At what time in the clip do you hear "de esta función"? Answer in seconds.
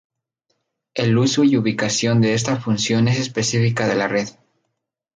2.21-3.07